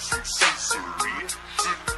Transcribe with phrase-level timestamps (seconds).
[0.00, 1.89] sensory.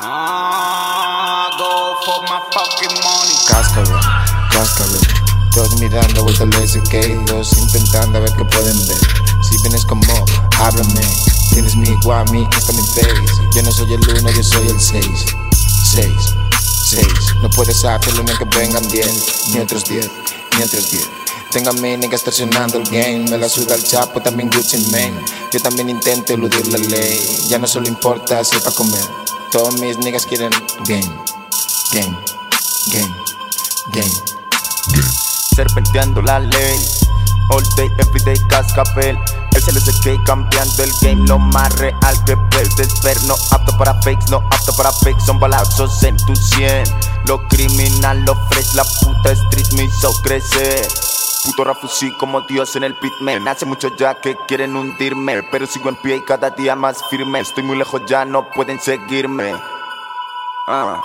[0.00, 1.96] Ah, go.
[3.48, 3.98] Cáscaro,
[4.52, 4.98] cáscaro.
[5.52, 8.98] Todos mirando vuelta SK, dos intentando a ver qué pueden ver.
[9.42, 10.04] Si vienes como,
[10.56, 11.00] háblame.
[11.52, 13.48] Tienes mi guami, está mi face.
[13.56, 15.24] Yo no soy el uno, yo soy el seis.
[15.84, 16.34] Seis,
[16.86, 17.34] seis.
[17.42, 20.08] No puedes hacerlo ni que vengan diez, ni otros diez,
[20.56, 21.08] ni otros diez.
[21.50, 23.24] Tengo a mi nigga estacionando el game.
[23.30, 25.24] Me la suda el chapo, también Gucci Mane.
[25.50, 27.46] Yo también intento eludir la ley.
[27.48, 29.27] Ya no solo importa si es para comer.
[29.50, 30.50] Todos mis niggas quieren
[30.86, 31.08] game,
[31.92, 32.16] game,
[32.92, 33.14] game,
[33.92, 34.12] game.
[35.56, 36.78] Serpenteando la ley,
[37.50, 39.18] all day, everyday, cascapel.
[39.54, 43.22] El CLSK cambiando el game, lo más real que puedes ver.
[43.24, 46.84] No apto para fakes, no apto para fakes, son balazos en tu 100.
[47.26, 50.86] Lo criminal, lo fresh, la puta street me hizo crecer.
[51.44, 55.88] Puto Rafusí como Dios en el pitman Hace mucho ya que quieren hundirme Pero sigo
[55.88, 57.40] en pie y cada día más firme.
[57.40, 59.54] Estoy muy lejos ya no pueden seguirme.
[60.66, 61.00] Ah.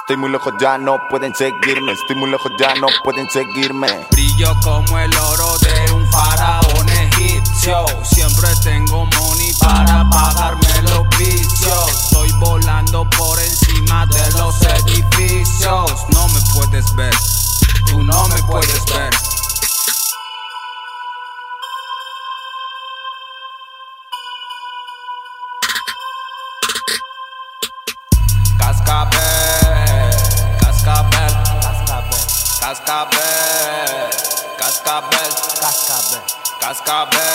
[0.00, 1.92] Estoy muy lejos ya no pueden seguirme.
[1.92, 3.88] Estoy muy lejos ya no pueden seguirme.
[4.10, 7.84] Brillo como el oro de un faraón egipcio.
[8.04, 12.04] Siempre tengo money para pagarme los vicios.
[12.04, 16.06] Estoy volando por encima de los edificios.
[16.10, 17.14] No me puedes ver
[17.88, 19.10] tú no me puedes ver.
[28.58, 30.16] Cascabel,
[30.60, 32.26] cascabel, cascabel,
[32.60, 34.10] cascabel,
[34.58, 36.22] cascabel, cascabel,
[36.60, 37.28] cascabel,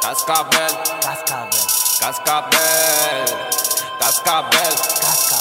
[0.00, 1.66] cascabel, cascabel,
[2.00, 3.26] cascabel,
[3.98, 5.37] cascabel, cascabel.